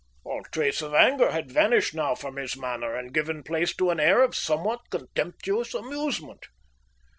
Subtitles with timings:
[0.23, 3.99] All trace of anger had vanished now from his manner, and given place to an
[3.99, 6.47] air of somewhat contemptuous amusement.